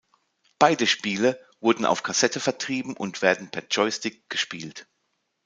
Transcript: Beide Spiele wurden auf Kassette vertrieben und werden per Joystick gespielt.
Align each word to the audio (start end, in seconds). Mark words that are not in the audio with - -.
Beide 0.57 0.87
Spiele 0.87 1.39
wurden 1.59 1.85
auf 1.85 2.01
Kassette 2.01 2.39
vertrieben 2.39 2.97
und 2.97 3.21
werden 3.21 3.51
per 3.51 3.63
Joystick 3.67 4.27
gespielt. 4.31 4.87